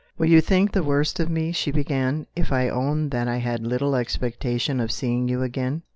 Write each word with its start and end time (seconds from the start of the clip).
"Will 0.17 0.25
you 0.25 0.41
think 0.41 0.71
the 0.71 0.81
worse 0.81 1.19
of 1.19 1.29
me," 1.29 1.51
she 1.51 1.69
began, 1.69 2.25
"if 2.35 2.51
I 2.51 2.69
own 2.69 3.09
that 3.09 3.27
I 3.27 3.37
had 3.37 3.61
little 3.67 3.95
expectation 3.95 4.79
of 4.79 4.91
seeing 4.91 5.27
you 5.27 5.43
again?" 5.43 5.83